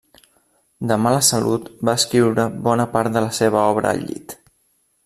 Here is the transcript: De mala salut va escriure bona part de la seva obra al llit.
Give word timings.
De 0.91 0.95
mala 1.03 1.19
salut 1.27 1.67
va 1.91 1.95
escriure 2.01 2.47
bona 2.71 2.89
part 2.97 3.17
de 3.19 3.25
la 3.27 3.31
seva 3.43 3.65
obra 3.77 3.95
al 3.97 4.05
llit. 4.09 4.37